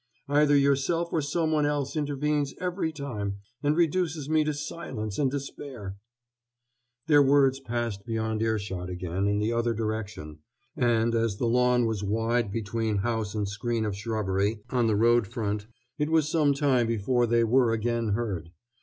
Either 0.27 0.57
yourself 0.57 1.09
or 1.13 1.21
someone 1.21 1.63
else 1.63 1.95
intervenes 1.95 2.55
every 2.59 2.91
time, 2.91 3.37
and 3.61 3.77
reduces 3.77 4.27
me 4.27 4.43
to 4.43 4.51
silence 4.51 5.19
and 5.19 5.29
despair" 5.29 5.95
Their 7.05 7.21
words 7.21 7.59
passed 7.59 8.03
beyond 8.03 8.41
earshot 8.41 8.89
again 8.89 9.27
in 9.27 9.37
the 9.37 9.53
other 9.53 9.75
direction; 9.75 10.39
and, 10.75 11.13
as 11.13 11.37
the 11.37 11.45
lawn 11.45 11.85
was 11.85 12.03
wide 12.03 12.51
between 12.51 12.97
house 13.05 13.35
and 13.35 13.47
screen 13.47 13.85
of 13.85 13.95
shrubbery 13.95 14.63
on 14.71 14.87
the 14.87 14.95
road 14.95 15.27
front, 15.27 15.67
it 15.99 16.09
was 16.09 16.27
some 16.27 16.55
time 16.55 16.87
before 16.87 17.27
they 17.27 17.43
were 17.43 17.71
again 17.71 18.13
heard. 18.13 18.49